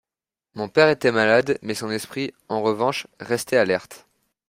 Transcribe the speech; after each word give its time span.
Mon 0.55 0.67
père 0.67 0.89
était 0.89 1.11
malade, 1.11 1.59
mais 1.61 1.75
son 1.75 1.91
esprit, 1.91 2.33
en 2.49 2.63
revanche, 2.63 3.05
restait 3.19 3.57
alerte. 3.57 4.07